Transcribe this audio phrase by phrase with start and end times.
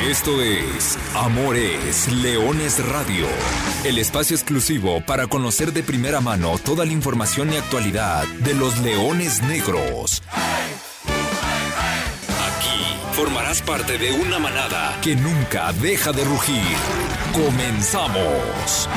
[0.00, 3.26] Esto es Amores Leones Radio,
[3.84, 8.78] el espacio exclusivo para conocer de primera mano toda la información y actualidad de los
[8.80, 10.22] leones negros.
[12.28, 16.76] Aquí formarás parte de una manada que nunca deja de rugir.
[17.32, 18.88] Comenzamos.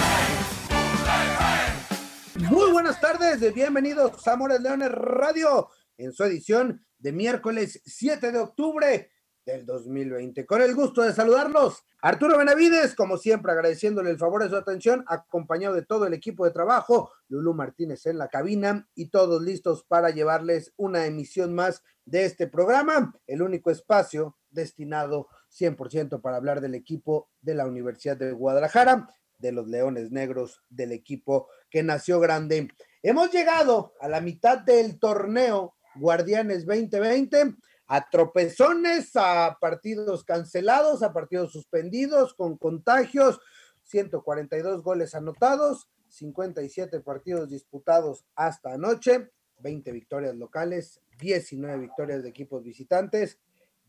[2.36, 8.40] Muy buenas tardes, bienvenidos a Amores Leones Radio en su edición de miércoles 7 de
[8.40, 9.12] octubre
[9.48, 10.46] del 2020.
[10.46, 15.06] Con el gusto de saludarlos, Arturo Benavides, como siempre agradeciéndole el favor de su atención,
[15.08, 19.86] acompañado de todo el equipo de trabajo, Lulú Martínez en la cabina y todos listos
[19.86, 26.60] para llevarles una emisión más de este programa, el único espacio destinado 100% para hablar
[26.60, 32.20] del equipo de la Universidad de Guadalajara, de los Leones Negros, del equipo que nació
[32.20, 32.68] grande.
[33.02, 37.56] Hemos llegado a la mitad del torneo Guardianes 2020
[37.88, 43.40] a tropezones, a partidos cancelados, a partidos suspendidos, con contagios,
[43.84, 52.64] 142 goles anotados, 57 partidos disputados hasta anoche, 20 victorias locales, 19 victorias de equipos
[52.64, 53.40] visitantes,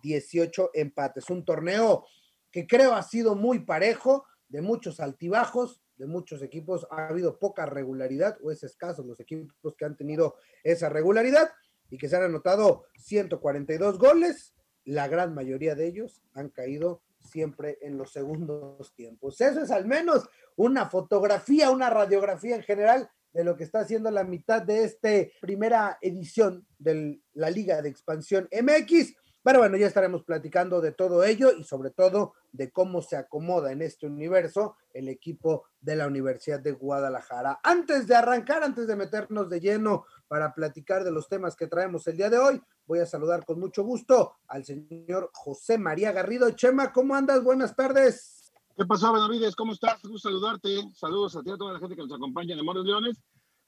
[0.02, 1.28] 18 empates.
[1.30, 2.06] Un torneo
[2.50, 7.66] que creo ha sido muy parejo, de muchos altibajos, de muchos equipos ha habido poca
[7.66, 11.50] regularidad o es escaso los equipos que han tenido esa regularidad
[11.90, 17.78] y que se han anotado 142 goles, la gran mayoría de ellos han caído siempre
[17.82, 19.40] en los segundos tiempos.
[19.40, 24.10] Eso es al menos una fotografía, una radiografía en general de lo que está haciendo
[24.10, 29.14] la mitad de esta primera edición de la Liga de Expansión MX.
[29.42, 33.72] Pero bueno, ya estaremos platicando de todo ello y sobre todo de cómo se acomoda
[33.72, 37.60] en este universo el equipo de la Universidad de Guadalajara.
[37.62, 42.06] Antes de arrancar, antes de meternos de lleno para platicar de los temas que traemos
[42.06, 46.50] el día de hoy, voy a saludar con mucho gusto al señor José María Garrido.
[46.50, 47.42] Chema, ¿cómo andas?
[47.42, 48.52] Buenas tardes.
[48.76, 49.56] ¿Qué pasó, Benavides?
[49.56, 50.00] ¿Cómo estás?
[50.02, 50.68] Gusto saludarte.
[50.94, 53.20] Saludos a ti a toda la gente que nos acompaña en Amores Leones.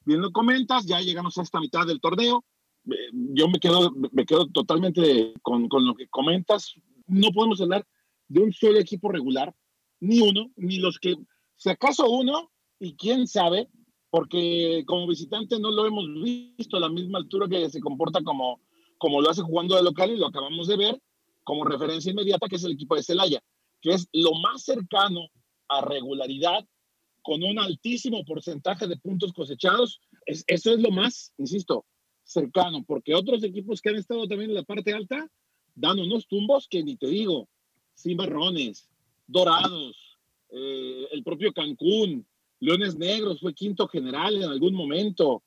[0.05, 2.45] Viendo comentas, ya llegamos a esta mitad del torneo
[3.13, 6.75] yo me quedo, me quedo totalmente con, con, lo que comentas.
[7.07, 7.87] No podemos hablar
[8.29, 9.55] de un solo equipo regular,
[10.01, 11.17] ni uno, ni los que,
[11.57, 13.69] si acaso uno, y quién sabe,
[14.11, 18.61] porque como visitante no lo hemos visto a la misma altura que se comporta como,
[18.99, 21.03] como lo hace jugando de local y lo acabamos de ver
[21.45, 23.41] como referencia inmediata, que es el equipo de Celaya,
[23.81, 25.29] que es lo más cercano
[25.69, 26.67] a regularidad
[27.23, 30.01] con un altísimo porcentaje de puntos cosechados.
[30.27, 31.87] Es, eso es lo más, insisto,
[32.25, 35.29] cercano, porque otros equipos que han estado también en la parte alta
[35.75, 37.49] dan unos tumbos que ni te digo,
[37.97, 38.89] Cimarrones,
[39.27, 40.19] Dorados,
[40.51, 42.27] eh, el propio Cancún,
[42.61, 45.43] Leones Negros fue quinto general en algún momento.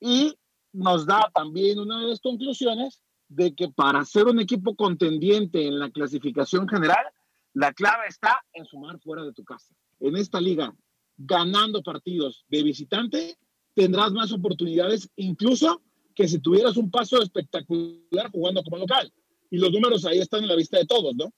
[0.00, 0.34] Y
[0.72, 5.78] nos da también una de las conclusiones de que para ser un equipo contendiente en
[5.78, 7.04] la clasificación general,
[7.52, 9.74] la clave está en sumar fuera de tu casa.
[10.00, 10.74] En esta liga,
[11.16, 13.36] ganando partidos de visitante,
[13.74, 15.82] tendrás más oportunidades incluso
[16.14, 19.12] que si tuvieras un paso espectacular jugando como local.
[19.50, 21.32] Y los números ahí están en la vista de todos, ¿no?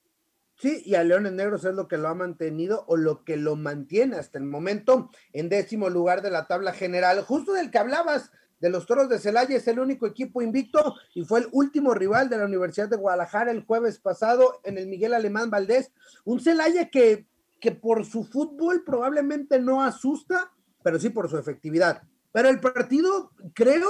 [0.55, 3.55] Sí, y a Leones Negros es lo que lo ha mantenido o lo que lo
[3.55, 7.21] mantiene hasta el momento en décimo lugar de la tabla general.
[7.23, 11.25] Justo del que hablabas, de los Toros de Celaya, es el único equipo invicto y
[11.25, 15.13] fue el último rival de la Universidad de Guadalajara el jueves pasado en el Miguel
[15.13, 15.91] Alemán Valdés.
[16.23, 17.27] Un Celaya que,
[17.59, 22.03] que por su fútbol probablemente no asusta, pero sí por su efectividad.
[22.31, 23.89] Pero el partido, creo,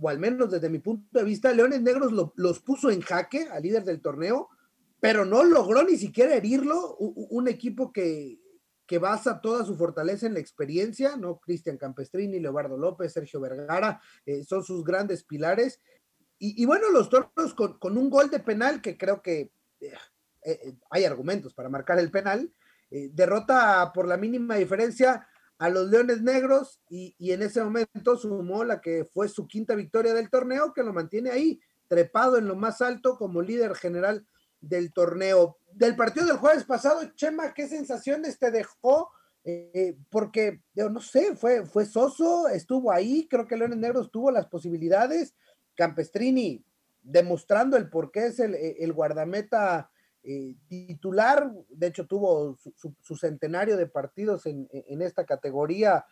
[0.00, 3.62] o al menos desde mi punto de vista, Leones Negros los puso en jaque al
[3.62, 4.48] líder del torneo,
[5.00, 6.96] pero no logró ni siquiera herirlo.
[6.96, 8.40] Un, equipo que,
[8.86, 11.38] que, basa toda su fortaleza en la experiencia, ¿no?
[11.38, 15.80] Cristian Campestrini, Leobardo López, Sergio Vergara, eh, son sus grandes pilares.
[16.40, 19.50] Y, bueno, los toros con, un gol de penal que creo que
[19.80, 19.92] eh,
[20.44, 22.52] eh, hay argumentos para marcar el penal,
[22.90, 25.26] derrota por la mínima diferencia
[25.58, 30.14] a los Leones Negros y, en ese momento sumó la que fue su quinta victoria
[30.14, 34.24] del torneo, que lo mantiene ahí, trepado en lo más alto como líder general
[34.60, 35.58] del torneo.
[35.72, 39.10] Del partido del jueves pasado, Chema, ¿qué sensaciones te dejó?
[39.44, 44.30] Eh, porque, yo no sé, fue, fue soso, estuvo ahí, creo que Leones Negros tuvo
[44.30, 45.34] las posibilidades.
[45.74, 46.64] Campestrini
[47.02, 49.90] demostrando el por qué es el, el guardameta
[50.22, 54.68] eh, titular, de hecho tuvo su, centenario de partidos en,
[55.00, 56.04] esta categoría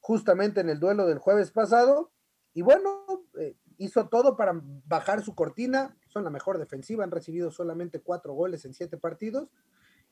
[0.00, 2.10] justamente en el duelo del jueves pasado,
[2.52, 3.04] y bueno,
[3.38, 8.34] eh, hizo todo para bajar su cortina, son la mejor defensiva, han recibido solamente cuatro
[8.34, 9.48] goles en siete partidos,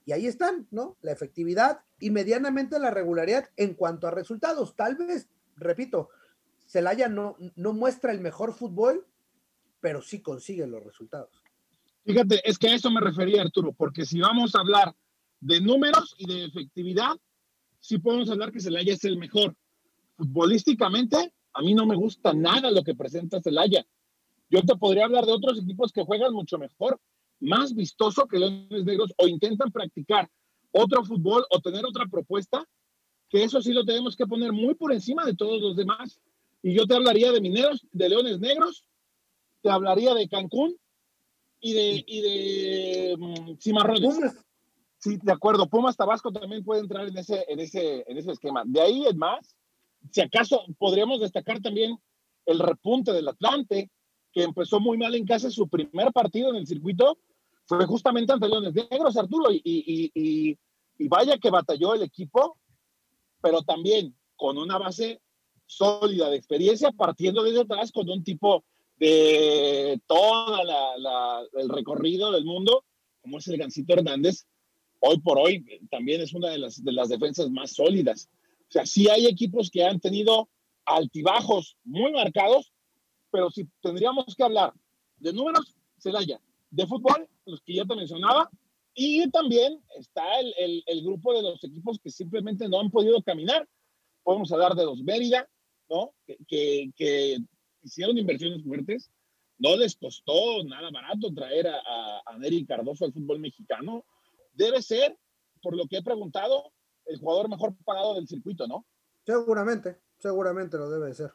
[0.04, 0.96] y ahí están, ¿no?
[1.02, 4.74] La efectividad y medianamente la regularidad en cuanto a resultados.
[4.74, 6.08] Tal vez, repito,
[6.66, 9.06] Celaya no, no muestra el mejor fútbol,
[9.80, 11.42] pero sí consigue los resultados.
[12.04, 14.94] Fíjate, es que a eso me refería Arturo, porque si vamos a hablar
[15.40, 17.16] de números y de efectividad,
[17.78, 19.54] sí podemos hablar que Celaya es el mejor.
[20.16, 23.86] Futbolísticamente, a mí no me gusta nada lo que presenta Celaya.
[24.48, 27.00] Yo te podría hablar de otros equipos que juegan mucho mejor,
[27.40, 30.28] más vistoso que los Negros o intentan practicar
[30.72, 32.64] otro fútbol o tener otra propuesta,
[33.28, 36.20] que eso sí lo tenemos que poner muy por encima de todos los demás.
[36.62, 38.84] Y yo te hablaría de Mineros, de Leones Negros,
[39.62, 40.76] te hablaría de Cancún
[41.60, 44.18] y de, y de mm, Cimarrones.
[44.98, 45.66] Sí, de acuerdo.
[45.68, 48.64] Pumas Tabasco también puede entrar en ese, en ese, en ese esquema.
[48.66, 49.56] De ahí en más,
[50.10, 51.98] si acaso podríamos destacar también
[52.46, 53.90] el repunte del Atlante,
[54.32, 57.18] que empezó muy mal en casa su primer partido en el circuito,
[57.66, 60.10] fue justamente ante Leones Negros, Arturo, y, y,
[60.98, 62.58] y, vaya que batalló el equipo,
[63.40, 65.20] pero también con una base
[65.66, 68.64] sólida de experiencia, partiendo desde atrás con un tipo
[68.96, 70.60] de todo
[71.54, 72.84] el recorrido del mundo,
[73.22, 74.46] como es el Gancito Hernández,
[75.00, 78.28] hoy por hoy también es una de las, de las defensas más sólidas.
[78.70, 80.48] O sea, sí hay equipos que han tenido
[80.84, 82.72] altibajos muy marcados,
[83.32, 84.72] pero si tendríamos que hablar
[85.16, 86.40] de números, Celaya,
[86.70, 88.48] de fútbol, los que ya te mencionaba,
[88.94, 93.68] y también está el, el, grupo de los equipos que simplemente no han podido caminar.
[94.22, 95.48] Podemos hablar de los Mérida,
[95.88, 96.12] ¿no?
[96.24, 97.38] Que, que, que
[97.82, 99.10] hicieron inversiones fuertes.
[99.58, 104.04] No les costó nada barato traer a, a, a Neri Cardoso al fútbol mexicano.
[104.52, 105.16] Debe ser,
[105.60, 106.72] por lo que he preguntado,
[107.10, 108.86] el jugador mejor pagado del circuito, ¿no?
[109.24, 111.32] Seguramente, seguramente lo debe ser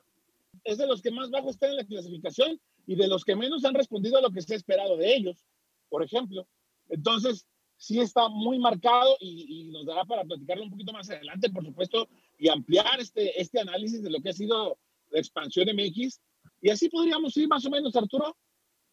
[0.63, 3.66] es de los que más bajo están en la clasificación y de los que menos
[3.66, 5.45] han respondido a lo que se ha esperado de ellos,
[5.89, 6.48] por ejemplo.
[6.89, 11.66] Entonces, sí está muy marcado y, nos dará para platicarlo un poquito más adelante, por
[11.66, 12.07] supuesto,
[12.38, 14.77] y ampliar este, este análisis de lo que ha sido
[15.10, 16.22] la expansión MX.
[16.62, 18.36] Y así podríamos ir más o menos, Arturo,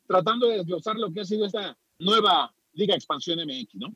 [0.07, 3.95] tratando de desglosar lo que ha sido esta nueva Liga Expansión MX, ¿no?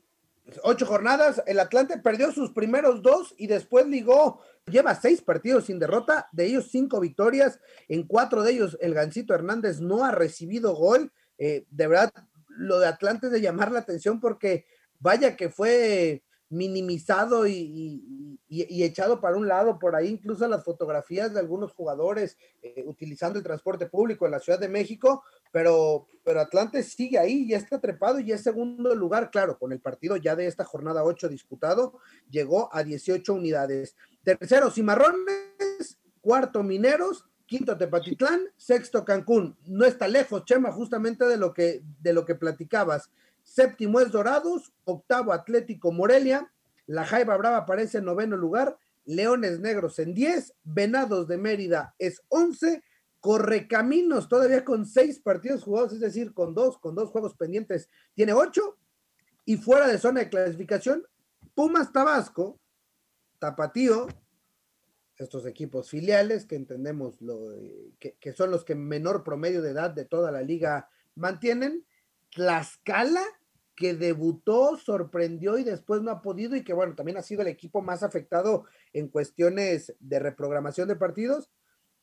[0.63, 5.77] Ocho jornadas, el Atlante perdió sus primeros dos y después ligó, lleva seis partidos sin
[5.77, 7.59] derrota, de ellos cinco victorias,
[7.89, 12.13] en cuatro de ellos el Gancito Hernández no ha recibido gol, eh, de verdad
[12.47, 14.65] lo de Atlante es de llamar la atención porque
[14.99, 21.39] vaya que fue minimizado y, echado para un lado, por ahí incluso las fotografías de
[21.39, 26.83] algunos jugadores eh, utilizando el transporte público en la Ciudad de México, pero, pero Atlante
[26.83, 30.47] sigue ahí, ya está trepado y es segundo lugar, claro, con el partido ya de
[30.47, 31.99] esta jornada 8 disputado,
[32.29, 33.95] llegó a 18 unidades.
[34.23, 39.57] Tercero, Cimarrones, cuarto, Mineros, quinto Tepatitlán, sexto Cancún.
[39.65, 43.09] No está lejos, Chema, justamente de lo que, de lo que platicabas.
[43.43, 46.51] Séptimo es Dorados, octavo Atlético Morelia,
[46.87, 52.21] la Jaiba Brava aparece en noveno lugar, Leones Negros en 10, Venados de Mérida es
[52.29, 52.83] 11,
[53.19, 58.33] Correcaminos todavía con seis partidos jugados, es decir, con dos, con dos juegos pendientes, tiene
[58.33, 58.77] ocho,
[59.43, 61.05] y fuera de zona de clasificación,
[61.55, 62.59] Pumas Tabasco,
[63.39, 64.07] Tapatío,
[65.17, 67.49] estos equipos filiales que entendemos lo,
[67.99, 71.85] que, que son los que menor promedio de edad de toda la liga mantienen,
[72.29, 73.23] Tlaxcala,
[73.77, 77.47] que debutó, sorprendió y después no ha podido y que bueno, también ha sido el
[77.47, 81.51] equipo más afectado en cuestiones de reprogramación de partidos.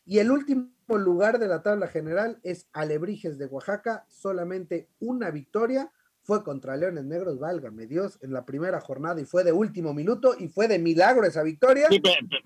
[0.07, 5.91] Y el último lugar de la tabla general es Alebrijes de Oaxaca, solamente una victoria,
[6.23, 10.37] fue contra Leones Negros, válgame Dios, en la primera jornada y fue de último minuto
[10.39, 11.89] y fue de milagro esa victoria.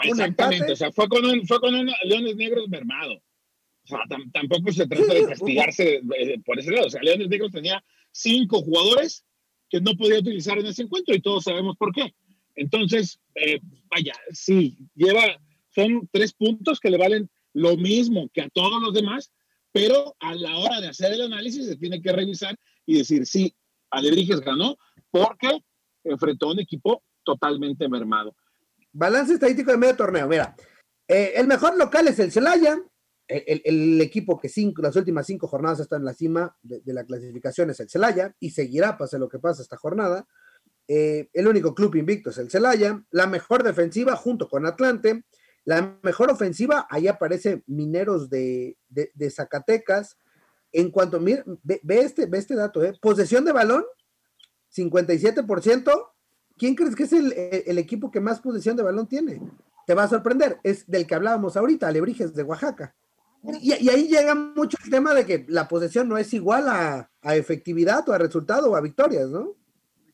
[0.02, 3.20] exactamente, o sea, fue con un, fue con un Leones Negros mermado
[4.32, 6.86] tampoco se trata de castigarse eh, por ese lado.
[6.86, 7.82] O sea, Leones Negros tenía
[8.18, 9.24] cinco jugadores
[9.70, 12.14] que no podía utilizar en ese encuentro y todos sabemos por qué.
[12.54, 13.60] Entonces, eh,
[13.90, 15.22] vaya, sí, lleva,
[15.74, 19.30] son tres puntos que le valen lo mismo que a todos los demás,
[19.72, 23.54] pero a la hora de hacer el análisis se tiene que revisar y decir, sí,
[23.90, 24.76] Alebrijes ganó
[25.10, 25.62] porque
[26.04, 28.34] enfrentó a un equipo totalmente mermado.
[28.92, 30.56] Balance estadístico de medio torneo, mira,
[31.06, 32.78] eh, el mejor local es el Celaya,
[33.28, 37.70] el, equipo que cinco, las últimas cinco jornadas está en la cima de, la clasificación
[37.70, 40.26] es el Celaya y seguirá pase lo que pasa esta jornada.
[40.88, 43.04] Eh, el único club invicto es el Celaya.
[43.10, 45.24] La mejor defensiva junto con Atlante.
[45.64, 48.78] La mejor ofensiva, ahí aparece Mineros de,
[49.30, 50.16] Zacatecas.
[50.72, 52.94] En cuanto, ve, este, ve este dato, ¿eh?
[53.00, 53.84] posesión de balón,
[54.74, 56.10] 57%.
[56.56, 59.40] ¿Quién crees que es el, el, equipo que más posesión de balón tiene?
[59.86, 62.94] Te va a sorprender, es del que hablábamos ahorita, Alebrijes de Oaxaca.
[63.42, 68.08] Y, ahí llega mucho el tema de que la posesión no es igual a, efectividad
[68.08, 69.54] o a resultado o a victorias, ¿no?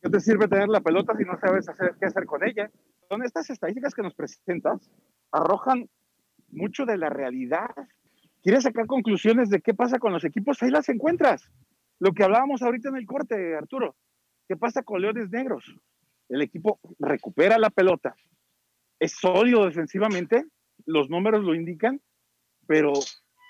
[0.03, 1.67] ¿Qué te sirve tener la pelota si no sabes
[1.99, 2.71] qué hacer con ella?
[3.09, 4.91] Son estas estadísticas que nos presentas,
[5.33, 5.89] arrojan
[6.51, 7.71] mucho de la realidad.
[8.43, 10.63] ¿Quieres sacar conclusiones de qué pasa con los equipos?
[10.63, 11.51] Ahí las encuentras.
[12.01, 13.97] Lo que hablábamos ahorita en el corte, Arturo,
[14.47, 15.65] ¿qué pasa con Leones Negros?
[16.29, 18.15] El equipo recupera la pelota,
[18.99, 20.45] es sólido defensivamente,
[20.87, 22.01] los números lo indican,
[22.67, 22.93] pero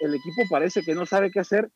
[0.00, 1.70] el equipo parece que no sabe qué hacer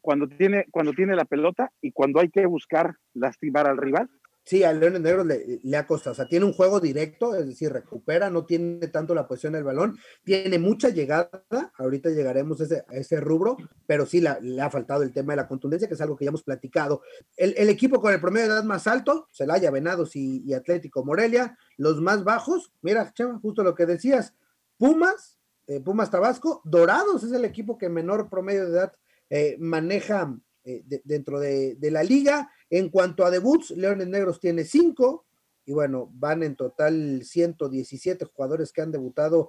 [0.00, 4.10] cuando tiene, cuando tiene la pelota y cuando hay que buscar lastimar al rival.
[4.44, 6.12] Sí, al Leones Negros le, le, ha costado.
[6.12, 9.62] O sea, tiene un juego directo, es decir, recupera, no tiene tanto la posición del
[9.62, 11.44] balón, tiene mucha llegada.
[11.78, 13.56] Ahorita llegaremos a ese, ese rubro,
[13.86, 16.30] pero sí le ha faltado el tema de la contundencia, que es algo que ya
[16.30, 17.02] hemos platicado.
[17.36, 21.04] El, el equipo con el promedio de edad más alto, Celaya, Venados y, y, Atlético
[21.04, 24.34] Morelia, los más bajos, mira, Chema, justo lo que decías,
[24.76, 28.92] Pumas, eh, Pumas Tabasco, Dorados es el equipo que menor promedio de edad
[29.34, 34.64] eh, maneja eh, de, dentro de, la liga en cuanto a debuts, Leones Negros tiene
[34.64, 35.24] cinco,
[35.64, 39.48] y bueno, van en total 117 jugadores que han debutado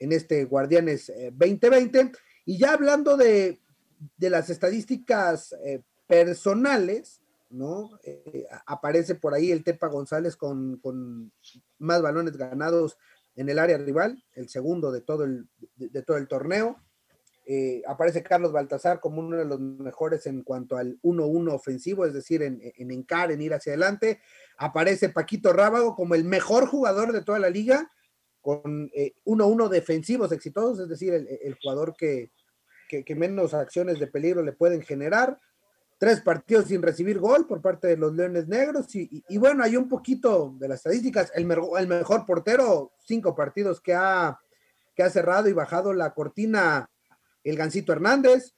[0.00, 2.00] en este Guardianes 2020.
[2.00, 2.12] Eh,
[2.46, 3.60] y ya hablando de,
[4.18, 5.54] las estadísticas
[6.08, 7.90] personales, ¿no?
[8.66, 11.32] Aparece por ahí el Tepa González con,
[11.78, 12.96] más balones ganados
[13.36, 16.76] en el área rival, el segundo de todo el, de, todo el torneo.
[17.46, 22.14] Eh, aparece Carlos Baltasar como uno de los mejores en cuanto al 1-1 ofensivo, es
[22.14, 24.20] decir, en, en, encar, en ir hacia adelante.
[24.58, 27.90] Aparece Paquito Rábago como el mejor jugador de toda la liga,
[28.40, 32.30] con 1-1 eh, defensivos exitosos, es decir, el, jugador que,
[32.88, 35.38] que, menos acciones de peligro le pueden generar.
[36.00, 38.86] Tres partidos sin recibir gol por parte de los Leones Negros.
[38.94, 41.30] Y, bueno, hay un poquito de las estadísticas.
[41.34, 41.46] El,
[41.78, 44.40] el, mejor portero, cinco partidos que ha,
[44.96, 46.88] que ha cerrado y bajado la cortina
[47.44, 48.54] el Gancito Hernández,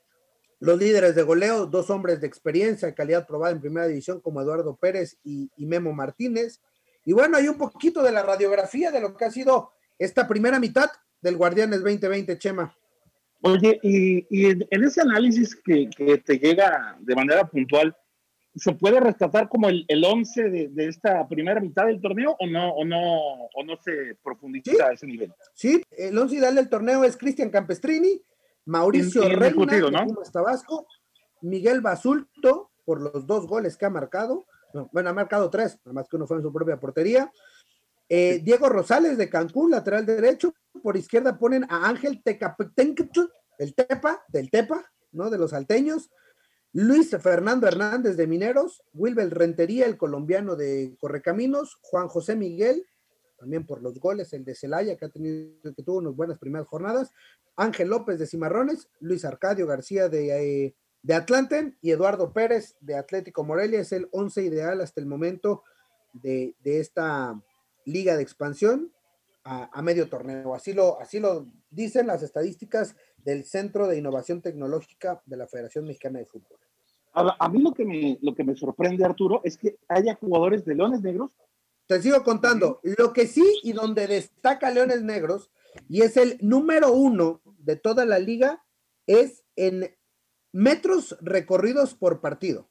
[0.60, 4.40] los líderes de goleo, dos hombres de experiencia y calidad probada en primera división como
[4.40, 6.60] Eduardo Pérez y, y, Memo Martínez.
[7.04, 10.60] Y bueno, hay un poquito de la radiografía de lo que ha sido esta primera
[10.60, 12.72] mitad del Guardianes 2020, Chema.
[13.42, 17.96] Oye, y, y en, en, ese análisis que, que, te llega de manera puntual,
[18.54, 22.46] ¿se puede rescatar como el, el once de, de, esta primera mitad del torneo o
[22.46, 24.78] no, o no, o no se profundiza ¿Sí?
[24.80, 25.32] a ese nivel?
[25.54, 28.22] Sí, el once ideal del torneo es Cristian Campestrini,
[28.64, 30.06] Mauricio Reina, ¿no?
[30.06, 30.86] Pumas Tabasco,
[31.40, 35.94] Miguel Basulto, por los dos goles que ha marcado, no, bueno, ha marcado tres, nada
[35.94, 37.30] más que uno fue en su propia portería.
[38.14, 40.52] Eh, Diego Rosales de Cancún, lateral derecho,
[40.82, 45.30] por izquierda ponen a Ángel Tecapetenquetu, el Tepa, del Tepa, ¿no?
[45.30, 46.10] De los salteños.
[46.74, 52.84] Luis Fernando Hernández de Mineros, Wilber Rentería, el colombiano de Correcaminos, Juan José Miguel,
[53.38, 56.68] también por los goles, el de Celaya, que ha tenido, que tuvo unas buenas primeras
[56.68, 57.12] jornadas,
[57.56, 62.94] Ángel López de Cimarrones, Luis Arcadio García de, eh, de Atlante y Eduardo Pérez de
[62.94, 65.64] Atlético Morelia, es el once ideal hasta el momento
[66.12, 67.42] de, de esta
[67.84, 68.92] liga de expansión
[69.44, 70.54] a, a, medio torneo.
[70.54, 75.86] Así lo, así lo dicen las estadísticas del Centro de Innovación Tecnológica de la Federación
[75.86, 76.58] Mexicana de Fútbol.
[77.14, 80.64] A, a mí lo que, me, lo que me sorprende, Arturo, es que haya jugadores
[80.64, 81.30] de Leones Negros
[81.86, 82.80] te sigo contando.
[82.82, 85.50] Lo que sí y donde destaca Leones Negros,
[85.88, 88.64] y es el número uno de toda la liga,
[89.06, 89.94] es en
[90.52, 92.70] metros recorridos por partido.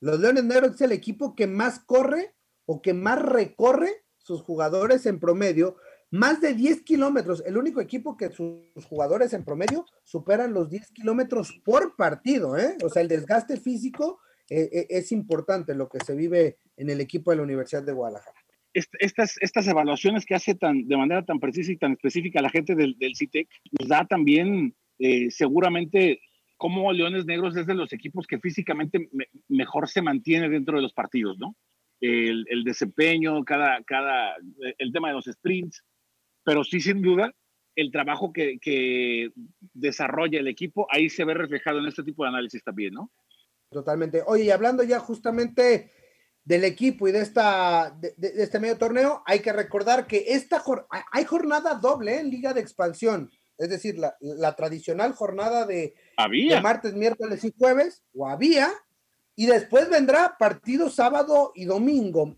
[0.00, 2.34] Los Leones Negros es el equipo que más corre
[2.66, 5.76] o que más recorre sus jugadores en promedio,
[6.10, 7.42] más de 10 kilómetros.
[7.46, 12.76] El único equipo que sus jugadores en promedio superan los 10 kilómetros por partido, ¿eh?
[12.84, 17.30] O sea, el desgaste físico eh, es importante lo que se vive en el equipo
[17.30, 18.36] de la Universidad de Guadalajara.
[18.74, 22.74] Estas, estas evaluaciones que hace tan, de manera tan precisa y tan específica la gente
[22.74, 23.46] del, del CITEC
[23.78, 26.20] nos da también eh, seguramente
[26.56, 30.82] cómo Leones Negros es de los equipos que físicamente me, mejor se mantiene dentro de
[30.82, 31.56] los partidos, ¿no?
[32.02, 34.34] El, el, desempeño, cada, cada,
[34.76, 35.84] el tema de los sprints,
[36.44, 37.32] pero sí sin duda
[37.76, 39.30] el trabajo que, que
[39.72, 43.10] desarrolla el equipo, ahí se ve reflejado en este tipo de análisis también, ¿no?
[43.70, 44.22] Totalmente.
[44.26, 45.90] Oye, y hablando ya justamente
[46.44, 50.62] del equipo y de, esta, de, de, este medio torneo, hay que recordar que esta
[51.10, 52.20] hay jornada doble ¿eh?
[52.20, 53.30] en Liga de Expansión.
[53.56, 56.56] Es decir, la, la tradicional jornada de, ¿Había?
[56.56, 58.70] de, martes, miércoles y jueves, o había,
[59.34, 62.36] y después vendrá partido sábado y domingo.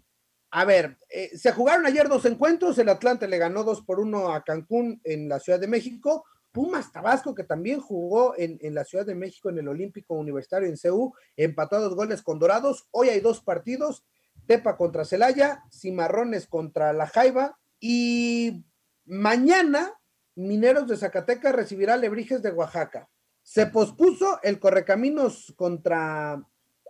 [0.51, 4.33] A ver, eh, se jugaron ayer dos encuentros, el Atlante le ganó dos por uno
[4.33, 8.85] a Cancún en la Ciudad de México, Pumas Tabasco, que también jugó en, en, la
[8.85, 12.87] Ciudad de México en el Olímpico Universitario en CU, empató a dos goles con Dorados.
[12.93, 14.05] Hoy hay dos partidos:
[14.47, 17.59] Tepa contra Celaya, Cimarrones contra La Jaiba.
[17.81, 18.65] Y
[19.05, 19.95] mañana,
[20.37, 23.09] Mineros de Zacatecas recibirá Lebrijes de Oaxaca.
[23.43, 26.41] Se pospuso el Correcaminos contra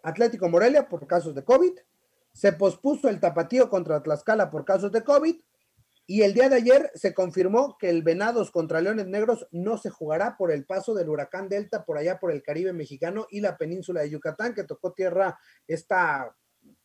[0.04, 1.72] Atlético Morelia por casos de COVID.
[2.32, 5.36] Se pospuso el Tapatío contra Tlaxcala por casos de COVID
[6.06, 9.90] Y el día de ayer se confirmó que el Venados contra Leones Negros no se
[9.90, 13.56] jugará por el paso del huracán Delta por allá por el Caribe mexicano y la
[13.56, 16.36] península de Yucatán, que tocó tierra esta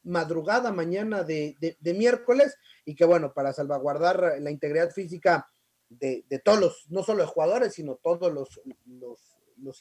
[0.03, 5.47] madrugada mañana de, miércoles y que bueno, para salvaguardar la integridad física
[5.89, 8.61] de, todos los, no solo de jugadores, sino todos los,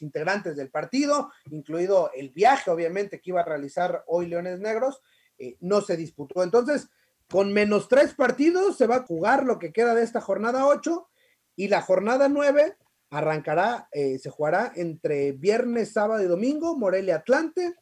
[0.01, 5.01] integrantes del partido, incluido el viaje obviamente que iba a realizar hoy Leones Negros,
[5.37, 6.43] eh, no se disputó.
[6.43, 6.89] Entonces,
[7.29, 11.07] con menos tres partidos se va a jugar lo que queda de esta jornada 8
[11.55, 12.75] y la jornada 9
[13.11, 17.75] arrancará, eh, se jugará entre viernes, sábado y domingo, Morelia Atlante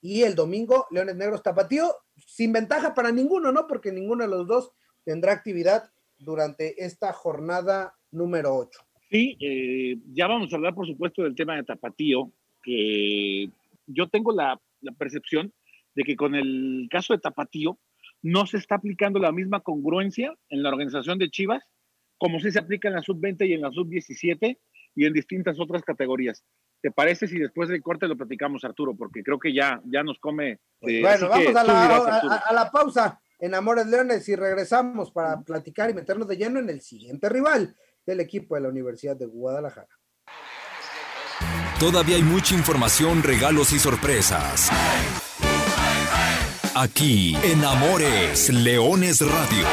[0.00, 3.66] y el domingo Leones Negros Tapatío, sin ventaja para ninguno, ¿no?
[3.66, 4.72] Porque ninguno de los dos
[5.04, 8.80] tendrá actividad durante esta jornada número 8.
[9.10, 12.32] Sí, eh, ya vamos a hablar, por supuesto, del tema de Tapatío,
[12.62, 13.50] que
[13.86, 15.52] yo tengo la, la percepción
[15.94, 17.78] de que con el caso de Tapatío,
[18.22, 21.62] no se está aplicando la misma congruencia en la organización de Chivas
[22.18, 24.58] como si se aplica en la sub-20 y en la sub-17
[24.94, 26.44] y en distintas otras categorías.
[26.80, 28.94] ¿Te parece si después del corte lo platicamos, Arturo?
[28.96, 30.60] Porque creo que ya, ya nos come.
[30.80, 35.90] Pues bueno, vamos a la, a, la, pausa en Amores Leones y regresamos para platicar
[35.90, 37.74] y meternos de lleno en el siguiente rival
[38.06, 39.88] del equipo de la Universidad de Guadalajara.
[41.78, 44.70] Todavía hay mucha información, regalos y sorpresas.
[46.74, 49.64] Aquí en Amores Leones Radio.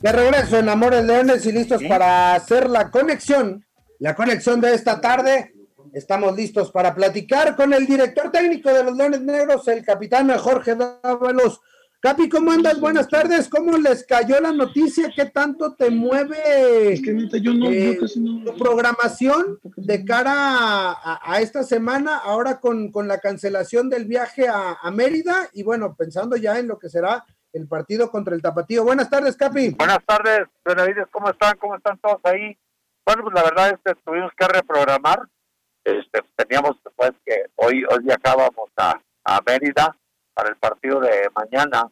[0.00, 3.64] De regreso en Amores Leones y listos para hacer la conexión,
[3.98, 5.52] la conexión de esta tarde.
[5.92, 10.74] Estamos listos para platicar con el director técnico de los Leones Negros, el capitán Jorge
[10.74, 11.60] Dávalos.
[12.02, 12.80] Capi, ¿cómo andas?
[12.80, 13.48] Buenas tardes.
[13.48, 15.12] ¿Cómo les cayó la noticia?
[15.14, 16.36] ¿Qué tanto te mueve
[16.94, 24.90] eh, tu programación de cara a, esta semana, ahora con, la cancelación del viaje a,
[24.90, 28.82] Mérida y bueno, pensando ya en lo que será el partido contra el Tapatío?
[28.82, 29.70] Buenas tardes, Capi.
[29.70, 31.06] Buenas tardes, Benavides.
[31.12, 31.56] ¿Cómo están?
[31.58, 32.58] ¿Cómo están todos ahí?
[33.06, 35.20] Bueno, pues la verdad es que tuvimos que reprogramar.
[35.84, 39.96] Este, teníamos después que hoy, hoy viajábamos a, a Mérida
[40.34, 41.90] para el partido de mañana.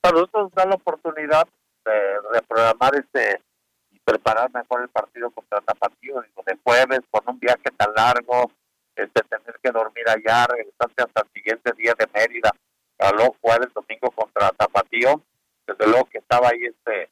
[0.00, 1.46] Para nosotros da la oportunidad
[1.84, 3.40] de reprogramar este
[3.90, 8.50] y preparar mejor el partido contra Tapatío, digo, de jueves, con un viaje tan largo,
[8.96, 12.50] este, tener que dormir allá, regresarse hasta el siguiente día de Mérida,
[12.98, 15.20] a luego jugar el domingo contra Tapatío,
[15.66, 17.10] desde luego que estaba ahí este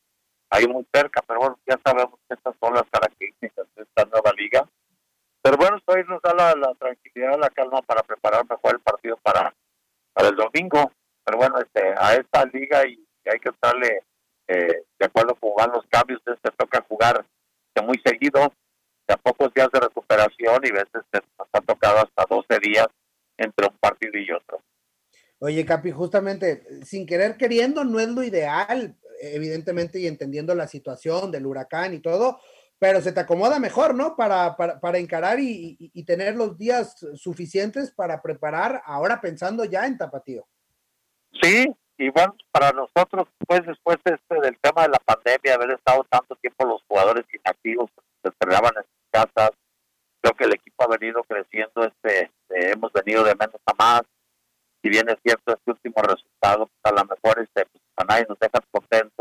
[0.52, 4.32] ahí muy cerca, pero bueno, ya sabemos que estas son las características de esta nueva
[4.36, 4.68] liga.
[5.40, 9.16] Pero bueno, esto nos da la, la tranquilidad, la calma para preparar mejor el partido
[9.16, 9.54] para
[10.12, 10.92] para el domingo.
[11.24, 14.02] Pero bueno, este, a esta liga y hay que estarle
[14.48, 16.20] eh, de acuerdo con los cambios.
[16.26, 17.24] Este, toca jugar
[17.74, 18.52] de muy seguido,
[19.06, 21.02] de a pocos días de recuperación y veces
[21.38, 22.86] nos ha tocado hasta 12 días
[23.38, 24.60] entre un partido y otro.
[25.38, 31.32] Oye, Capi, justamente, sin querer queriendo, no es lo ideal, evidentemente, y entendiendo la situación
[31.32, 32.38] del huracán y todo,
[32.82, 34.16] pero se te acomoda mejor, ¿no?
[34.16, 40.44] Para, para, encarar y, tener los días suficientes para preparar, ahora pensando ya en Tapatío.
[41.40, 45.70] Sí, y bueno, para nosotros, pues después de este, del tema de la pandemia, haber
[45.70, 47.88] estado tanto tiempo los jugadores inactivos,
[48.20, 49.50] se cerraban en sus casas,
[50.20, 54.02] creo que el equipo ha venido creciendo, este, eh, hemos venido de menos a más,
[54.82, 58.26] si bien es cierto este último resultado, pues, a lo mejor este, pues, a nadie
[58.28, 59.11] nos deja contentos,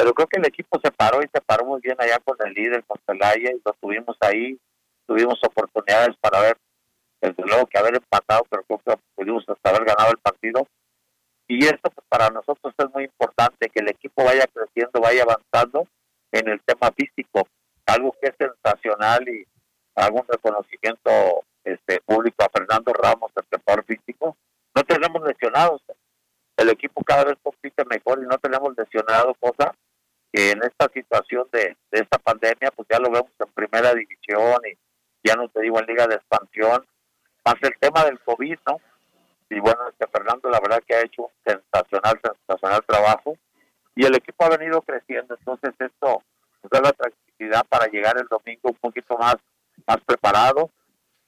[0.00, 2.54] pero creo que el equipo se paró y se paró muy bien allá con el
[2.54, 4.58] líder, con Celaya, y lo tuvimos ahí,
[5.06, 6.56] tuvimos oportunidades para ver,
[7.20, 10.66] desde luego que haber empatado, pero creo que pudimos hasta haber ganado el partido.
[11.48, 15.86] Y esto pues, para nosotros es muy importante, que el equipo vaya creciendo, vaya avanzando
[16.32, 17.46] en el tema físico,
[17.84, 19.46] algo que es sensacional y
[19.96, 21.10] algún reconocimiento
[21.62, 24.34] este público a Fernando Ramos, el preparador físico.
[24.74, 25.82] No tenemos lesionados,
[26.56, 29.74] el equipo cada vez compite mejor y no tenemos lesionados, cosa
[30.32, 34.78] que en esta situación de, esta pandemia, pues ya lo vemos en primera división y
[35.28, 36.86] ya no te digo en liga de expansión,
[37.44, 38.80] más el tema del COVID, ¿no?
[39.48, 43.36] Y bueno, este Fernando la verdad que ha hecho un sensacional, sensacional trabajo
[43.96, 46.22] y el equipo ha venido creciendo, entonces esto
[46.62, 49.36] nos da la tranquilidad para llegar el domingo un poquito más,
[49.86, 50.70] más preparado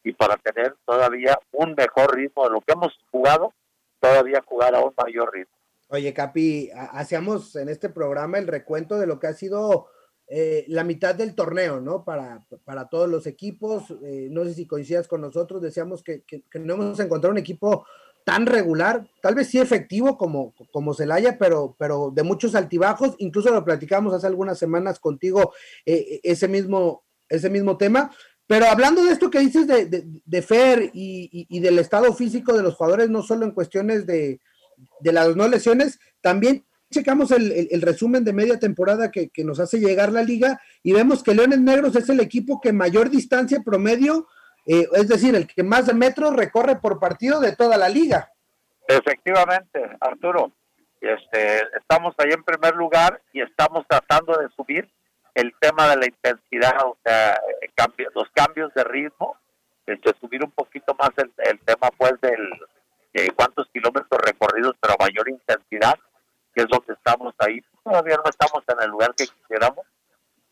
[0.05, 3.53] y para tener todavía un mejor ritmo de lo que hemos jugado,
[4.01, 5.62] todavía jugar a un mayor ritmo.
[5.93, 9.89] Oye, Capi, hacíamos en este programa el recuento de lo que ha sido
[10.27, 12.03] eh, la mitad del torneo, ¿no?
[12.03, 13.91] Para, para todos los equipos.
[14.03, 16.25] Eh, no sé si coincidas con nosotros, decíamos que,
[16.55, 17.85] no hemos encontrado un equipo
[18.25, 23.15] tan regular, tal vez sí efectivo como, como Celaya, pero, pero de muchos altibajos.
[23.19, 25.53] Incluso lo platicamos hace algunas semanas contigo,
[25.85, 28.11] eh, ese, mismo, ese mismo tema.
[28.47, 32.63] Pero hablando de esto que dices de, de, Fer y, y, del estado físico de
[32.63, 34.41] los jugadores, no solo en cuestiones de,
[35.01, 40.13] de las no lesiones, también checamos el, resumen de media temporada que, nos hace llegar
[40.13, 44.29] la liga y vemos que Leones Negros es el equipo que mayor distancia promedio,
[44.67, 48.31] eh, es decir, el que más metros recorre por partido de toda la liga.
[48.87, 50.53] Efectivamente, Arturo.
[51.01, 54.89] Este, estamos ahí en primer lugar y estamos tratando de subir
[55.35, 57.41] el tema de la intensidad, o sea,
[58.15, 59.37] los cambios de ritmo,
[59.87, 62.39] este, subir un poquito más el, tema pues del
[63.15, 65.99] eh, cuántos kilómetros recorridos, pero mayor intensidad,
[66.55, 67.63] que es donde estamos ahí.
[67.85, 69.87] Todavía no estamos en el lugar que quisiéramos.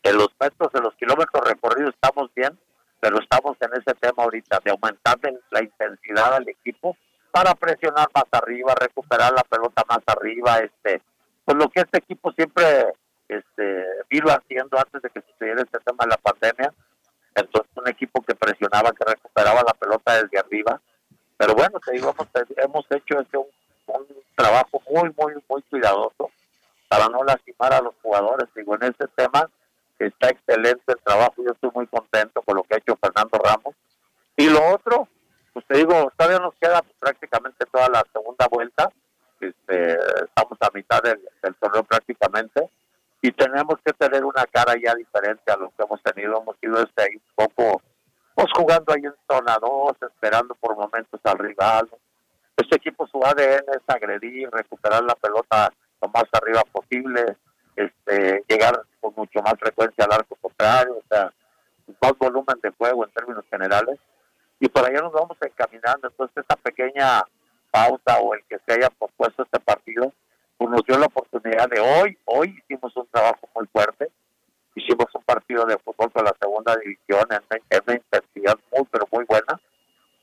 [0.02, 2.58] En los metros, en los kilómetros recorridos estamos bien,
[3.00, 5.18] pero estamos en ese tema ahorita de aumentar
[5.50, 6.96] la intensidad al equipo
[7.30, 11.02] para presionar más arriba, recuperar la pelota más arriba, este,
[11.44, 12.64] pues lo que este equipo siempre
[13.28, 16.74] este, vino haciendo antes de que sucediera este tema de la pandemia.
[17.34, 20.80] Entonces un equipo que presionaba, que recuperaba la pelota desde arriba.
[21.40, 22.14] Pero bueno, te digo,
[22.58, 23.46] hemos, hecho este un,
[24.34, 26.30] trabajo muy, muy, muy cuidadoso
[26.86, 28.46] para no lastimar a los jugadores.
[28.54, 29.48] Digo, en este tema
[29.98, 31.36] está excelente el trabajo.
[31.38, 33.74] Yo estoy muy contento con lo que ha hecho Fernando Ramos.
[34.36, 35.08] Y lo otro,
[35.54, 38.90] pues te digo, todavía nos queda prácticamente toda la segunda vuelta.
[39.40, 41.22] Este, estamos a mitad del,
[41.58, 42.68] torneo prácticamente
[43.22, 46.42] y tenemos que tener una cara ya diferente a lo que hemos tenido.
[46.42, 47.79] Hemos ido este un poco,
[48.54, 51.88] jugando ahí en zona 2, esperando por momentos al rival.
[52.56, 57.36] Este equipo su ADN es agredir, recuperar la pelota lo más arriba posible,
[57.76, 61.32] este, llegar con mucho más frecuencia al arco contrario, o sea,
[62.00, 63.98] más volumen de juego en términos generales
[64.60, 66.08] y por allá nos vamos encaminando.
[66.08, 67.22] Entonces, esta pequeña
[67.70, 70.12] pausa o el que se haya propuesto este partido,
[70.58, 72.18] pues nos dio la oportunidad de hoy.
[72.26, 74.10] Hoy hicimos un trabajo muy fuerte.
[74.80, 79.24] Hicimos un partido de fútbol con la segunda división en, una intensidad muy, pero muy
[79.24, 79.60] buena.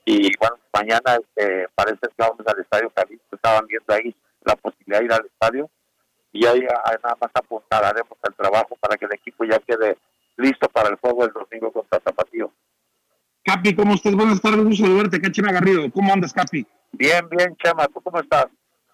[0.05, 3.35] Y bueno, mañana este, parece que vamos al Estadio Jalisco.
[3.35, 5.69] Estaban viendo ahí la posibilidad de ir al estadio.
[6.33, 9.97] Y ahí nada más apuntaremos el trabajo para que el equipo ya quede
[10.37, 12.51] listo para el juego del domingo contra Zapatillo.
[13.43, 14.15] Capi, ¿cómo estás?
[14.15, 15.89] Buenas tardes, gusto saludarte acá, Chema Garrido.
[15.91, 16.65] ¿Cómo andas, Capi?
[16.91, 18.47] Bien, bien, Chema, ¿tú cómo estás?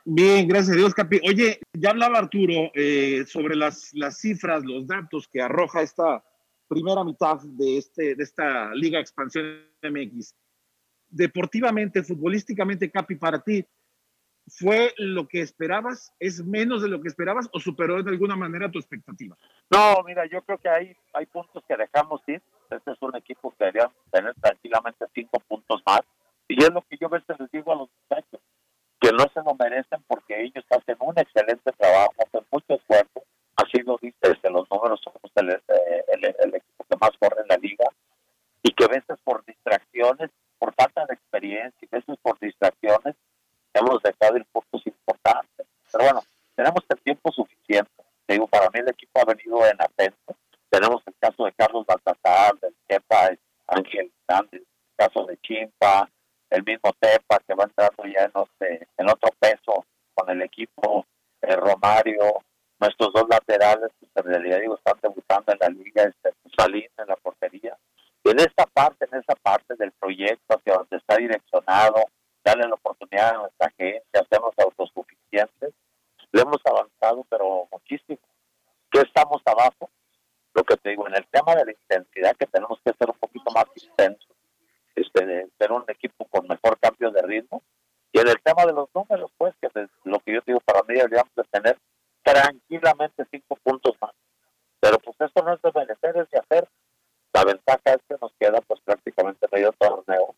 [0.05, 1.21] Bien, gracias a Dios, Capi.
[1.27, 6.23] Oye, ya hablaba Arturo eh, sobre las, las cifras, los datos que arroja esta
[6.67, 10.35] primera mitad de, este, de esta Liga Expansión MX.
[11.09, 13.65] Deportivamente, futbolísticamente, Capi, para ti,
[14.47, 16.13] ¿fue lo que esperabas?
[16.19, 19.37] ¿Es menos de lo que esperabas o superó de alguna manera tu expectativa?
[19.71, 22.41] No, mira, yo creo que hay, hay puntos que dejamos ir
[22.75, 26.01] este es un equipo que debería tener tranquilamente cinco puntos más.
[26.47, 28.41] Y es lo que yo a veces les digo a los muchachos,
[29.03, 33.23] que no se lo merecen porque ellos hacen un excelente trabajo, hacen mucho esfuerzo.
[33.57, 37.57] Así lo dice desde los números, somos el, el, equipo que más corre en la
[37.57, 37.85] liga.
[38.63, 43.15] Y que a veces por distracciones, por falta de experiencia, a veces por distracciones,
[43.73, 45.67] hemos dejado ir puntos importantes.
[45.91, 46.23] Pero bueno,
[46.55, 47.91] tenemos el tiempo suficiente.
[48.25, 50.33] digo, para mí el equipo ha venido en ascenso
[50.73, 53.29] tenemos el caso de Carlos Baltasar, del Chepa,
[53.67, 56.09] Ángel Hernández, el caso de Chimpa,
[56.53, 61.05] el mismo Tepa que va entrando ya en, en otro peso con el equipo,
[61.41, 62.43] eh, Romario,
[62.79, 67.07] nuestros dos laterales, que en realidad digo, están debutando en la liga, este, Salín en
[67.07, 67.75] la portería.
[68.23, 72.05] Y en esta parte, en esa parte del proyecto hacia donde está direccionado,
[72.45, 75.73] darle la oportunidad a nuestra gente, hacernos autosuficientes,
[76.31, 78.19] le hemos avanzado, pero muchísimo.
[78.91, 79.89] ¿Qué estamos abajo?
[80.53, 82.92] lo que te digo, en el tema de la intensidad que tenemos que
[90.93, 91.77] mí deberíamos de tener
[92.23, 94.11] tranquilamente cinco puntos más.
[94.79, 96.69] Pero pues esto no es de merecer, es de hacer.
[97.33, 100.35] La ventaja es que nos queda pues prácticamente medio torneo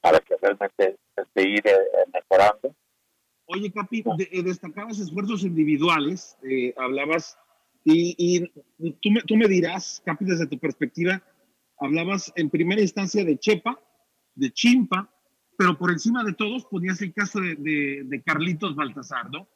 [0.00, 1.76] para que realmente este, ir eh,
[2.12, 2.74] mejorando.
[3.46, 7.38] Oye, Capi, de, destacabas esfuerzos individuales, eh, hablabas
[7.84, 8.46] y,
[9.00, 11.22] tú, me, tú me dirás, Capi, desde tu perspectiva,
[11.78, 13.80] hablabas en primera instancia de Chepa,
[14.34, 15.10] de Chimpa,
[15.56, 19.48] pero por encima de todos ponías el caso de, de, Carlitos Baltasar, ¿no?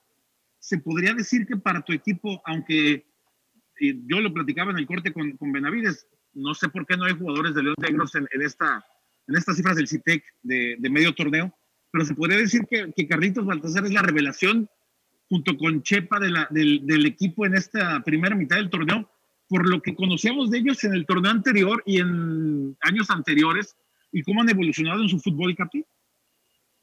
[0.63, 3.05] Se podría decir que para tu equipo, aunque
[3.81, 7.53] yo lo platicaba en el corte con, Benavides, no sé por qué no hay jugadores
[7.57, 8.85] de León Negros en, en, esta,
[9.27, 11.53] en estas cifras del CITEC de, de, medio torneo,
[11.91, 14.71] pero se podría decir que, Carlitos Baltasar es la revelación
[15.29, 19.11] junto con Chepa de la, del, del, equipo en esta primera mitad del torneo,
[19.49, 23.77] por lo que conocíamos de ellos en el torneo anterior y en años anteriores,
[24.13, 25.85] y cómo han evolucionado en su fútbol, Capi.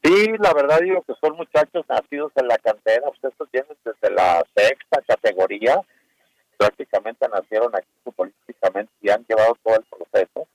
[0.02, 4.42] Sí, la verdad digo que son muchachos nacidos en la cantera, ustedes vienen desde la
[4.56, 5.78] sexta categoría,
[6.56, 10.48] prácticamente nacieron aquí futbolísticamente y han llevado todo el proceso,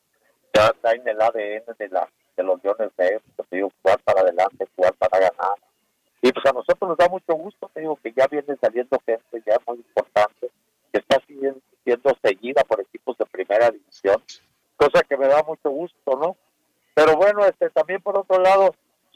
[0.51, 4.67] ya está en el ADN de, la, de los Leones de digo, jugar para adelante,
[4.75, 5.57] jugar para ganar,
[6.21, 9.43] Y pues a nosotros nos da mucho gusto, te digo que ya viene saliendo gente
[9.45, 10.49] ya muy importante,
[10.91, 14.23] que está siendo, siendo seguida por equipos de primera división,
[14.75, 16.35] cosa que me da mucho gusto, ¿no?
[16.95, 18.73] Pero bueno, este también por otro lado,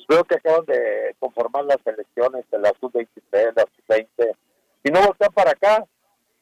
[0.09, 4.35] veo que acaban de conformar las elecciones de la sub-23, la sub-20,
[4.83, 5.85] y no voltean para acá,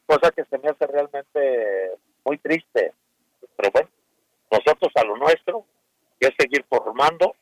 [0.06, 1.92] cosa que se me hace realmente
[2.24, 2.94] muy triste.
[3.56, 3.88] Pero bueno,
[4.50, 5.64] nosotros a lo nuestro,
[6.18, 7.34] que es seguir formando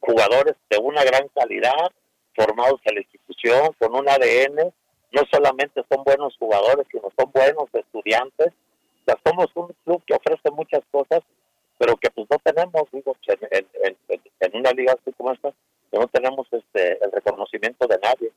[0.00, 1.90] jugadores de una gran calidad,
[2.36, 4.72] formados en la institución, con un ADN,
[5.10, 8.52] no solamente son buenos jugadores, sino son buenos estudiantes.
[9.06, 11.20] O somos un club que ofrece muchas cosas,
[11.78, 15.52] pero que pues no tenemos, digo, en, en, una liga así como esta,
[15.90, 18.32] que no tenemos este el reconocimiento de nadie.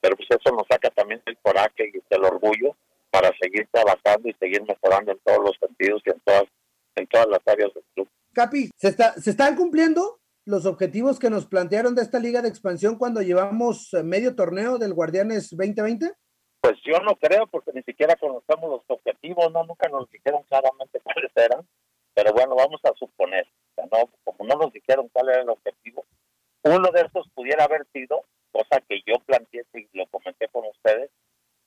[0.00, 2.76] Pero pues eso nos saca también el coraje y el orgullo
[3.10, 6.44] para seguir trabajando y seguir mejorando en todos los sentidos y en todas,
[6.94, 8.08] en todas las áreas del club.
[8.34, 12.48] Capi, ¿se, está, ¿se están cumpliendo los objetivos que nos plantearon de esta liga de
[12.48, 16.12] expansión cuando llevamos eh, medio torneo del Guardianes 2020?
[16.60, 21.00] Pues yo no creo, porque ni siquiera conocemos los objetivos, no nunca nos dijeron claramente
[21.00, 21.66] cuáles eran,
[22.18, 26.04] pero bueno, vamos a suponer, no, como no nos dijeron cuál era el objetivo,
[26.64, 31.12] uno de esos pudiera haber sido, cosa que yo planteé y lo comenté con ustedes,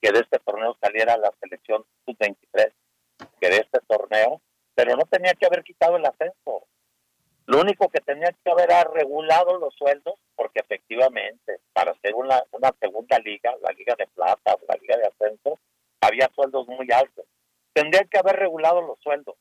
[0.01, 2.73] que de este torneo saliera la selección sub-23,
[3.39, 4.41] que de este torneo,
[4.75, 6.65] pero no tenía que haber quitado el ascenso.
[7.45, 12.43] Lo único que tenía que haber era regulado los sueldos, porque efectivamente, para hacer una,
[12.51, 15.57] una segunda liga, la liga de plata, la liga de ascenso,
[16.01, 17.23] había sueldos muy altos.
[17.71, 19.37] Tendría que haber regulado los sueldos.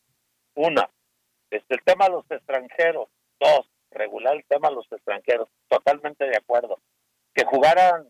[0.55, 0.89] Una,
[1.51, 3.09] desde el tema de los extranjeros.
[3.39, 5.49] Dos, regular el tema de los extranjeros.
[5.69, 6.79] Totalmente de acuerdo.
[7.35, 8.09] Que jugaran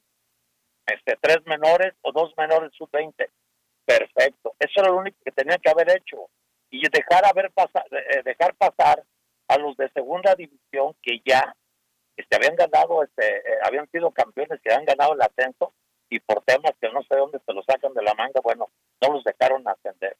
[0.86, 3.28] este, tres menores o dos menores sub-20.
[3.84, 4.54] Perfecto.
[4.58, 6.28] Eso era lo único que tenía que haber hecho.
[6.70, 9.02] Y dejar, haber pasar, eh, dejar pasar
[9.48, 11.56] a los de segunda división que ya
[12.16, 15.72] este, habían ganado, este, eh, habían sido campeones, que habían ganado el ascenso
[16.08, 19.12] y por temas que no sé dónde se los sacan de la manga, bueno, no
[19.12, 20.16] los dejaron ascender.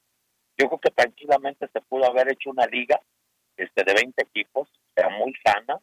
[0.60, 3.00] Yo creo que tranquilamente se pudo haber hecho una liga
[3.56, 5.80] este, de 20 equipos, sea muy sana,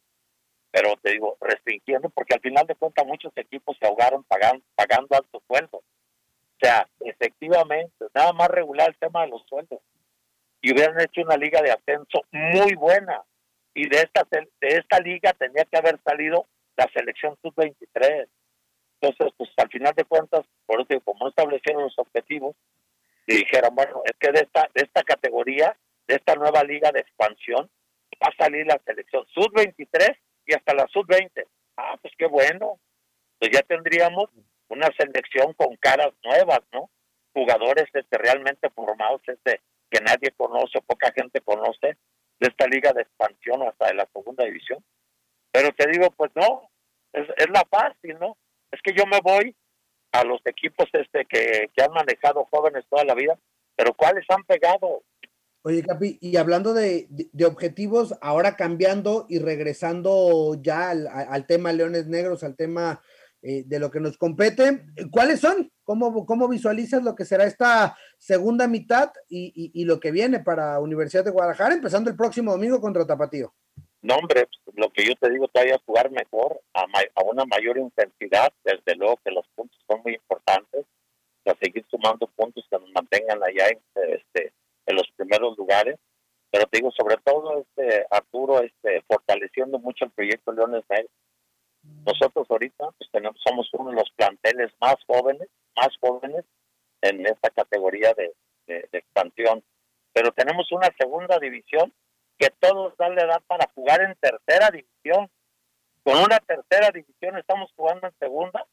[0.70, 5.16] pero te digo, restringiendo, porque al final de cuentas muchos equipos se ahogaron pagando, pagando
[5.16, 5.80] altos sueldos.
[5.80, 9.80] O sea, efectivamente, nada más regular el tema de los sueldos.
[10.60, 13.24] Y hubieran hecho una liga de ascenso muy buena.
[13.74, 18.28] Y de esta, de esta liga tenía que haber salido la selección sub-23.
[19.00, 22.54] Entonces, pues al final de cuentas, por eso como no establecieron los objetivos,
[23.28, 27.00] y dijeron, bueno, es que de esta, de esta categoría, de esta nueva liga de
[27.00, 27.70] expansión,
[28.22, 31.44] va a salir la selección sub-23 y hasta la sub-20.
[31.76, 32.80] Ah, pues qué bueno.
[33.38, 34.30] Pues ya tendríamos
[34.68, 36.90] una selección con caras nuevas, ¿no?
[37.34, 39.60] Jugadores este, realmente formados este,
[39.90, 41.98] que nadie conoce, poca gente conoce,
[42.40, 44.82] de esta liga de expansión hasta de la segunda división.
[45.52, 46.70] Pero te digo, pues no,
[47.12, 48.38] es, es la fácil, ¿no?
[48.72, 49.54] Es que yo me voy
[50.12, 53.38] a los equipos este que, que han manejado jóvenes toda la vida,
[53.76, 55.02] pero ¿cuáles han pegado?
[55.62, 57.08] Oye, Capi, y hablando de,
[57.46, 63.02] objetivos, ahora cambiando y regresando ya al, tema Leones Negros, al tema
[63.42, 65.70] eh, de lo que nos compete, ¿cuáles son?
[65.82, 71.24] ¿Cómo, ¿Cómo visualizas lo que será esta segunda mitad y, lo que viene para Universidad
[71.24, 73.52] de Guadalajara, empezando el próximo domingo contra Tapatío?
[74.00, 76.84] No, hombre, lo que yo te digo todavía jugar mejor, a,
[77.14, 80.86] a una mayor intensidad, desde luego que los puntos son muy importantes,
[81.48, 83.80] a seguir sumando puntos que nos mantengan allá en,
[84.12, 84.52] este,
[84.86, 85.98] los primeros lugares.
[86.50, 91.10] Pero te digo, sobre todo, este Arturo, este, fortaleciendo mucho el proyecto Leones Negros.
[92.04, 96.44] Nosotros ahorita pues, tenemos, somos uno de los planteles más jóvenes, más jóvenes
[97.02, 98.32] en esta categoría de,
[98.92, 99.62] expansión.
[100.12, 101.92] Pero tenemos una segunda división
[102.38, 105.30] que todos dan la edad para jugar en tercera división.
[106.02, 108.64] Con una tercera división estamos jugando en segunda,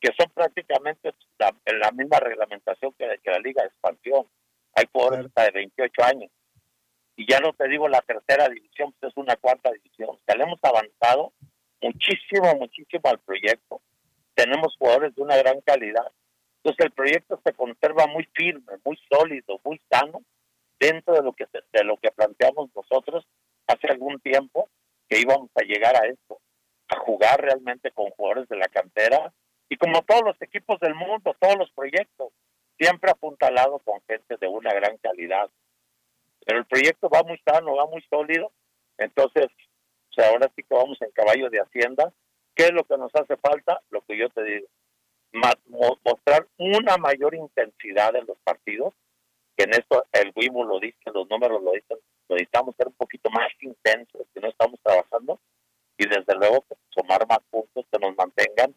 [0.00, 4.26] que son prácticamente la, la misma reglamentación que, que la Liga de Expansión.
[4.74, 6.30] Hay jugadores hasta de 28 años.
[7.14, 10.10] Y ya no te digo la tercera división, pues es una cuarta división.
[10.10, 11.32] O sea, le hemos avanzado
[11.82, 13.82] muchísimo, muchísimo al proyecto.
[14.34, 16.10] Tenemos jugadores de una gran calidad.
[16.64, 20.22] Entonces el proyecto se conserva muy firme, muy sólido, muy sano
[20.82, 23.24] dentro de lo que de lo que planteamos nosotros
[23.68, 24.68] hace algún tiempo
[25.08, 26.40] que íbamos a llegar a esto,
[26.88, 29.32] a jugar realmente con jugadores de la cantera
[29.68, 32.32] y como todos los equipos del mundo, todos los proyectos,
[32.78, 35.48] siempre apuntalado con gente de una gran calidad.
[36.44, 38.50] Pero el proyecto va muy sano, va muy sólido,
[38.98, 39.46] entonces
[40.18, 42.12] ahora sí que vamos en caballo de hacienda.
[42.56, 43.80] ¿Qué es lo que nos hace falta?
[43.90, 44.66] Lo que yo te digo,
[46.04, 48.92] mostrar una mayor intensidad en los partidos,
[49.62, 51.98] en esto el WIMU lo dice, los números lo dicen,
[52.28, 55.40] necesitamos ser un poquito más intensos, que no estamos trabajando,
[55.98, 58.74] y desde luego pues, sumar más puntos que nos mantengan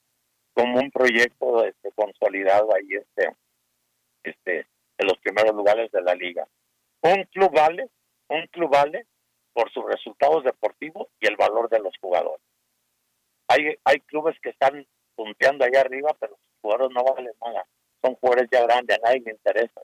[0.53, 3.35] como un proyecto este, consolidado ahí este,
[4.23, 4.67] este,
[4.97, 6.47] en los primeros lugares de la liga.
[7.01, 7.89] Un club vale,
[8.29, 9.05] un club vale
[9.53, 12.41] por sus resultados deportivos y el valor de los jugadores.
[13.47, 17.65] Hay, hay clubes que están punteando allá arriba, pero los jugadores no valen nada.
[18.01, 19.81] Son jugadores ya grandes, a nadie le interesa.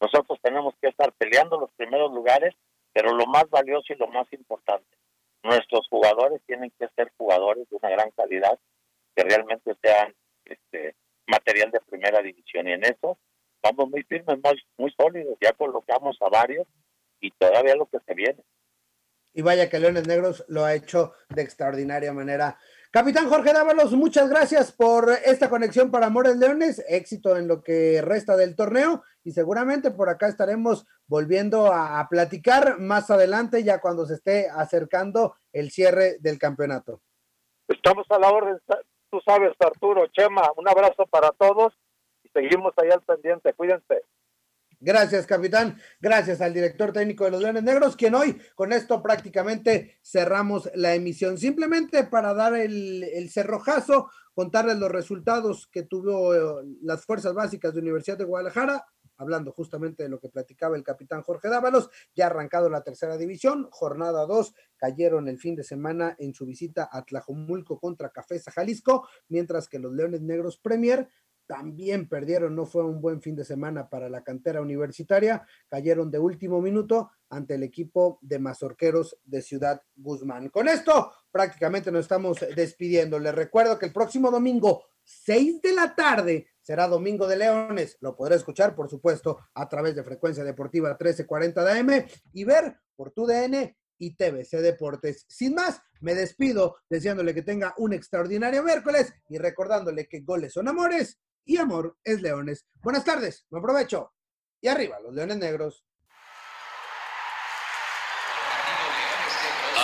[0.00, 2.54] Nosotros tenemos que estar peleando los primeros lugares,
[2.92, 4.96] pero lo más valioso y lo más importante,
[5.42, 8.58] nuestros jugadores tienen que ser jugadores de una gran calidad,
[9.14, 10.94] que realmente sean este,
[11.26, 12.68] material de primera división.
[12.68, 13.18] Y en eso
[13.62, 15.36] vamos muy firmes, muy, muy sólidos.
[15.40, 16.66] Ya colocamos a varios
[17.20, 18.42] y todavía lo que se viene.
[19.32, 22.58] Y vaya que Leones Negros lo ha hecho de extraordinaria manera.
[22.90, 26.84] Capitán Jorge Dávalos, muchas gracias por esta conexión para Amores Leones.
[26.88, 32.78] Éxito en lo que resta del torneo y seguramente por acá estaremos volviendo a, platicar
[32.78, 37.00] más adelante, ya cuando se esté acercando el cierre del campeonato.
[37.68, 38.58] Estamos a la orden,
[39.10, 41.74] tú sabes, Arturo, Chema, un abrazo para todos
[42.22, 43.52] y seguimos ahí al pendiente.
[43.52, 44.02] Cuídense.
[44.80, 45.78] Gracias, capitán.
[46.00, 50.94] Gracias al director técnico de los Leones Negros, quien hoy con esto prácticamente cerramos la
[50.94, 51.38] emisión.
[51.38, 57.80] Simplemente para dar el, cerrojazo, contarles los resultados que tuvo eh, las fuerzas básicas de
[57.80, 58.84] Universidad de Guadalajara,
[59.16, 63.68] hablando justamente de lo que platicaba el capitán Jorge Dávalos, ya arrancado la tercera división,
[63.70, 69.08] jornada 2, cayeron el fin de semana en su visita a Tlajomulco contra Cafesa Jalisco,
[69.28, 71.08] mientras que los Leones Negros Premier
[71.46, 76.18] también perdieron, no fue un buen fin de semana para la cantera universitaria, cayeron de
[76.18, 80.48] último minuto ante el equipo de mazorqueros de Ciudad Guzmán.
[80.48, 83.18] Con esto prácticamente nos estamos despidiendo.
[83.18, 87.96] Les recuerdo que el próximo domingo, 6 de la tarde, será Domingo de Leones.
[88.00, 92.76] Lo podrá escuchar, por supuesto, a través de Frecuencia Deportiva 1340 de AM y ver
[92.96, 95.24] por tu DN y TVC Deportes.
[95.28, 100.68] Sin más, me despido deseándole que tenga un extraordinario miércoles y recordándole que goles son
[100.68, 102.66] amores y amor es leones.
[102.82, 104.12] Buenas tardes, me aprovecho.
[104.60, 105.84] Y arriba, los leones negros.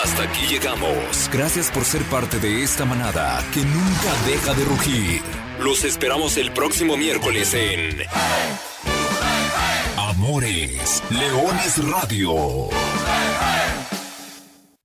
[0.02, 1.30] Hasta aquí llegamos.
[1.32, 5.22] Gracias por ser parte de esta manada que nunca deja de rugir.
[5.60, 8.02] Los esperamos el próximo miércoles en
[9.96, 12.68] Amores Leones Radio.